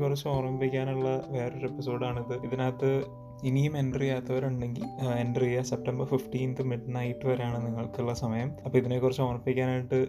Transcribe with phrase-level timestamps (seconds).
[0.00, 3.04] കുറച്ച് ഓർമ്മിപ്പിക്കാനുള്ള വേറൊരു എപ്പിസോഡാണിത് ഇതിനകത്ത്
[3.44, 4.84] ഇനിയും എന്റർ ചെയ്യാത്തവരുണ്ടെങ്കിൽ
[5.18, 8.52] എന്റർ ചെയ്യുക സെപ്റ്റംബർ ഫിഫ്റ്റീൻത്ത് മിഡ് നൈറ്റ് വരെയാണ് നിങ്ങൾക്കുള്ള സമയം.
[8.64, 10.08] അപ്പോൾ ഇതിനെക്കുറിച്ച് ഓർമ്മിപ്പിക്കാനായിട്ട്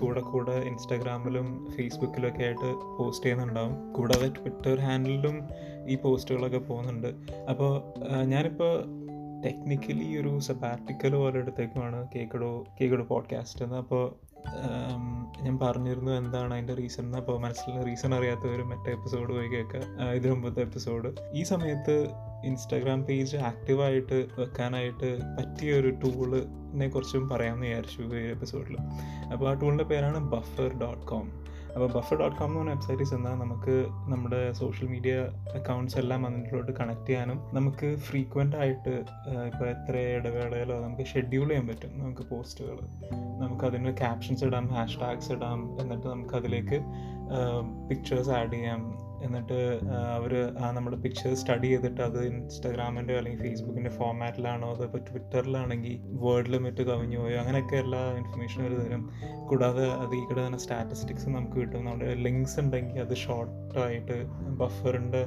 [0.00, 3.92] കൂടെ കൂടെ ഇൻസ്റ്റാഗ്രാമിലും ഫേസ്ബുക്കിലും ഒക്കെ ആയിട്ട് പോസ്റ്റ് ചെയ്യുന്നുണ്ടാവും.
[3.92, 5.48] കൂടാതെ ട്വിറ്റർ ഹാൻഡിലും
[5.88, 7.08] ഈ പോസ്റ്റുകളൊക്കെ പോകുന്നുണ്ട്.
[7.50, 7.82] അപ്പോൾ
[8.24, 9.01] ഞാനിപ്പോൾ
[9.44, 13.76] ടെക്നിക്കലി ഒരു സബാറ്റിക്കൽ പോലെ എടുത്തേക്കുമാണ് കേക്കടോ കേക്കടോ പോഡ്കാസ്റ്റ് എന്ന്.
[13.76, 14.32] അപ്പോൾ
[15.42, 17.18] ഞാൻ പറഞ്ഞിരുന്നു എന്താണ് അതിന്റെ റീസൺ എന്ന്.
[17.18, 22.08] അപ്പോൾ മനസ്സിൽ റീസൺ അറിയാത്തവർ മറ്റേ എപ്പിസോഡ് പോയി കേൾക്കുക ഇത് മുമ്പത്തെ എപ്പിസോഡ് ഈ സമയത്ത്
[22.44, 28.76] ഇൻസ്റ്റാഗ്രാം പേജ് ആക്റ്റീവായിട്ട് വെക്കാനായിട്ട് പറ്റിയ ഒരു ടൂളിനെ കുറിച്ചും പറയാമെന്ന് വിചാരിച്ചു ഈ എപ്പിസോഡിൽ
[29.32, 33.32] അപ്പോൾ ആ ടൂളിന്റെ പേരാണ് ബഫർ ഡോട്ട് കോം അപ്പോൾ ബഫർ ഡോട്ട് കോം എന്ന് പറഞ്ഞ വെബ്സൈറ്റിൽ ചെന്നാൽ
[33.32, 35.14] നമുക്ക് നമ്മുടെ സോഷ്യൽ മീഡിയ
[35.54, 39.04] അക്കൗണ്ട്സ് എല്ലാം അതിലോട്ട് കണക്ട് ചെയ്യാനും നമുക്ക് ഫ്രീക്വന്റ് ആയിട്ട്
[39.46, 42.78] ഇപ്പോൾ എത്ര ഇടവേളയിലോ നമുക്ക് ഷെഡ്യൂൾ ചെയ്യാൻ പറ്റും നമുക്ക് പോസ്റ്റുകൾ
[43.40, 46.80] നമുക്ക് അതിന് ക്യാപ്ഷൻസ് ഇടാം ഹാഷ് ടാഗ്സ് ഇടാം എന്നിട്ട് നമുക്ക് അതിലേക്ക്
[47.88, 49.58] പിക്ചേഴ്സ് ആഡ് ചെയ്യാം എന്നിട്ട്
[50.16, 50.32] അവർ
[50.76, 57.18] നമ്മുടെ പിക്ചർ സ്റ്റഡി ചെയ്തിട്ട് അത് ഇൻസ്റ്റാഗ്രാമിന്റെ അല്ലെങ്കിൽ ഫേസ്ബുക്കിന്റെ ഫോമാറ്റിലാണോ അതോ ഇപ്പോൾ ട്വിറ്ററിലാണെങ്കിൽ വേർഡ് ലിമിറ്റ് കവിഞ്ഞു
[57.18, 57.38] പോയോ?
[57.38, 59.04] അങ്ങനെയൊക്കെ എല്ലാ ഇൻഫർമേഷനും അവർ തരും.
[59.50, 61.78] കൂടാതെ അത് ഈ തന്നെ സ്റ്റാറ്റിസ്റ്റിക്സ് നമുക്ക് കിട്ടും.
[61.84, 64.18] നമ്മുടെ ലിങ്ക്സ് ഉണ്ടെങ്കിൽ അത് ഷോർട്ടായിട്ട്
[64.60, 65.24] ബഫറിന്റെ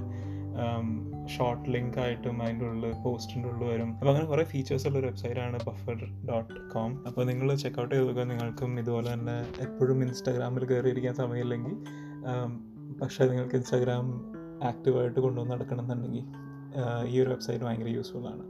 [1.37, 3.89] ഷോർട്ട് ലിങ്ക് ആയിട്ടും അതിന്റെ ഉള്ളിൽ പോസ്റ്റിന്റെ ഉള്ളിൽ വരും.
[3.93, 5.97] അപ്പോൾ അങ്ങനെ കുറേ ഫീച്ചേഴ്സ് ഉള്ള ഒരു വെബ്സൈറ്റാണ് ബഫർ
[6.29, 8.23] ഡോട്ട് കോം അപ്പോൾ നിങ്ങൾ ചെക്കൗട്ട് ചെയ്ത് നോക്കുക.
[8.23, 11.75] നിങ്ങൾക്കും ഇതുപോലെ തന്നെ എപ്പോഴും ഇൻസ്റ്റാഗ്രാമിൽ കയറിയിരിക്കാൻ സമയമില്ലെങ്കിൽ
[13.01, 14.05] പക്ഷേ നിങ്ങൾക്ക് ഇൻസ്റ്റാഗ്രാം
[14.63, 16.25] ആക്റ്റീവായിട്ട് കൊണ്ടുവന്ന് നടക്കണം എന്നുണ്ടെങ്കിൽ
[17.07, 18.43] ഈ ഒരു വെബ്സൈറ്റ് ഭയങ്കര യൂസ്ഫുൾ ആണ്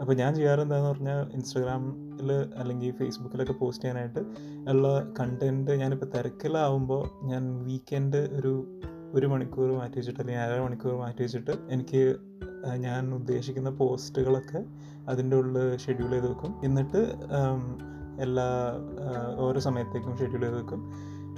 [0.00, 4.18] അപ്പോൾ ഞാൻ ചെയ്യാറ് എന്താണെന്ന് പറഞ്ഞാൽ ഇൻസ്റ്റാഗ്രാമിൽ അല്ലെങ്കിൽ ഫേസ്ബുക്കിലൊക്കെ പോസ്റ്റ് ചെയ്യാനായിട്ട്
[4.70, 8.80] ഉള്ള കണ്ടന്റ് ഞാനിപ്പോൾ തിരക്കിലാവുമ്പോൾ ഞാൻ വീക്കെൻഡ് ഒരു
[9.12, 12.16] ഒരു മണിക്കൂർ മാറ്റി വെച്ചിട്ട് അല്ലെങ്കിൽ അര മണിക്കൂർ മാറ്റി വെച്ചിട്ട് എനിക്ക്
[12.76, 14.64] ഞാൻ ഉദ്ദേശിക്കുന്ന പോസ്റ്റുകളൊക്കെ
[15.08, 16.54] അതിന്റെ ഉള്ളിൽ ഷെഡ്യൂൾ ചെയ്ത് വെക്കും.
[16.64, 17.00] എന്നിട്ട്
[18.20, 18.78] എല്ലാ
[19.36, 20.92] ഓരോ സമയത്തേക്കും ഷെഡ്യൂൾ ചെയ്ത് വെക്കും.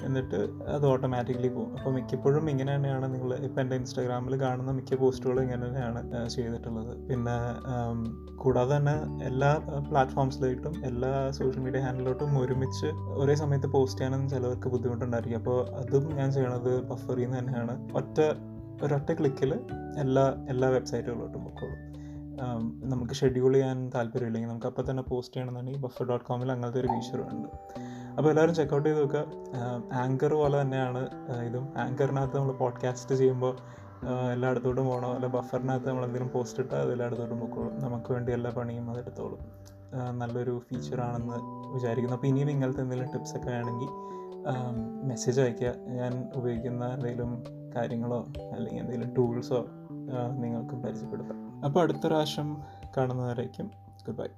[0.06, 0.38] എന്നിട്ട്
[0.74, 1.72] അത് ഓട്ടോമാറ്റിക്കലി പോകും.
[1.78, 6.92] അപ്പോൾ മിക്കപ്പോഴും ഇങ്ങനെ തന്നെയാണ് നിങ്ങൾ ഇപ്പം എന്റെ ഇൻസ്റ്റാഗ്രാമിൽ കാണുന്ന മിക്ക പോസ്റ്റുകളും ഇങ്ങനെ തന്നെയാണ് ചെയ്തിട്ടുള്ളത്.
[7.08, 7.36] പിന്നെ
[8.36, 9.50] കൂടാതെ തന്നെ എല്ലാ
[9.90, 12.86] പ്ലാറ്റ്ഫോംസിലായിട്ടും എല്ലാ സോഷ്യൽ മീഡിയ ഹാൻഡിലോട്ടും ഒരുമിച്ച്
[13.22, 15.38] ഒരേ സമയത്ത് പോസ്റ്റ് ചെയ്യാനൊന്നും ചിലവർക്ക് ബുദ്ധിമുട്ടുണ്ടായിരിക്കും.
[15.38, 17.76] അപ്പോൾ അതും ഞാൻ ചെയ്യണത് ബഫറിൽ നിന്ന് തന്നെയാണ്.
[17.94, 18.20] ഒറ്റ
[18.84, 19.60] ഒരൊറ്റ ക്ലിക്കിൽ
[19.98, 21.80] എല്ലാ എല്ലാ വെബ്സൈറ്റുകളിലോട്ടും പൊക്കോളും.
[22.92, 27.20] നമുക്ക് ഷെഡ്യൂൾ ചെയ്യാൻ താല്പര്യമില്ലെങ്കിൽ നമുക്ക് അപ്പോൾ തന്നെ പോസ്റ്റ് ചെയ്യണമെന്നുണ്ടെങ്കിൽ ബഫർ ഡോട്ട് കോമിൽ അങ്ങനത്തെ ഒരു ഫീച്ചർ
[27.20, 27.48] ഉണ്ട്.
[28.18, 29.24] അപ്പോൾ എല്ലാവരും ചെക്കൗട്ട് ചെയ്ത് നോക്കുക.
[29.92, 31.02] ആങ്കർ പോലെ തന്നെയാണ്
[31.46, 31.72] ഇതും.
[31.76, 33.56] ആങ്കറിനകത്ത് നമ്മൾ പോഡ്കാസ്റ്റ് ചെയ്യുമ്പോൾ
[34.32, 35.14] എല്ലായിടത്തോട്ടും പോകണോ.
[35.14, 37.80] അല്ല ബഫറിനകത്ത് നമ്മൾ എന്തെങ്കിലും പോസ്റ്റ് ഇട്ടാൽ അത് എല്ലായിടത്തോട്ടും പൊക്കോളും.
[37.80, 39.38] നമുക്ക് വേണ്ടി എല്ലാ പണിയും അതെടുത്തോളും
[40.18, 41.38] നല്ലൊരു ഫീച്ചറാണെന്ന്
[41.74, 42.16] വിചാരിക്കുന്നു.
[42.16, 43.90] അപ്പോൾ ഇനിയും ഇങ്ങനത്തെ എന്തെങ്കിലും ടിപ്സൊക്കെ ആണെങ്കിൽ
[45.08, 45.72] മെസ്സേജ് അയയ്ക്കുക.
[45.98, 47.44] ഞാൻ ഉപയോഗിക്കുന്ന എന്തെങ്കിലും
[47.76, 48.20] കാര്യങ്ങളോ
[48.54, 49.66] അല്ലെങ്കിൽ എന്തെങ്കിലും ടൂൾസോ
[50.44, 51.38] നിങ്ങൾക്ക് പരിചയപ്പെടുത്താം.
[51.64, 52.48] അപ്പോൾ അടുത്ത പ്രാവശ്യം
[52.96, 53.70] കാണുന്നവരേക്കും
[54.06, 54.28] ഗുഡ് ബൈ